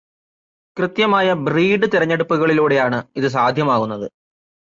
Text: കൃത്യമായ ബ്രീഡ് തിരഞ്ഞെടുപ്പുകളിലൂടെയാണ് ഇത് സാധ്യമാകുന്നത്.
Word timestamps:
കൃത്യമായ 0.77 1.33
ബ്രീഡ് 1.33 1.91
തിരഞ്ഞെടുപ്പുകളിലൂടെയാണ് 1.91 3.03
ഇത് 3.15 3.27
സാധ്യമാകുന്നത്. 3.27 4.07